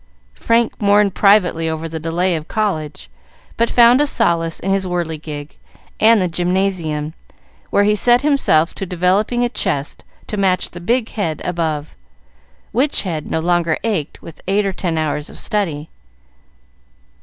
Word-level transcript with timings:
Frank 0.33 0.81
mourned 0.81 1.13
privately 1.13 1.69
over 1.69 1.87
the 1.87 1.99
delay 1.99 2.35
of 2.35 2.47
college, 2.47 3.07
but 3.55 3.69
found 3.69 4.01
a 4.01 4.07
solace 4.07 4.59
in 4.59 4.71
his 4.73 4.83
whirligig 4.83 5.57
and 5.99 6.19
the 6.19 6.27
Gymnasium, 6.27 7.13
where 7.69 7.83
he 7.83 7.95
set 7.95 8.23
himself 8.23 8.73
to 8.73 8.87
developing 8.87 9.43
a 9.43 9.47
chest 9.49 10.03
to 10.25 10.37
match 10.37 10.71
the 10.71 10.79
big 10.81 11.09
head 11.09 11.39
above, 11.45 11.93
which 12.71 13.03
head 13.03 13.29
no 13.29 13.39
longer 13.41 13.77
ached 13.83 14.23
with 14.23 14.41
eight 14.47 14.65
or 14.65 14.73
ten 14.73 14.97
hours 14.97 15.29
of 15.29 15.37
study. 15.37 15.87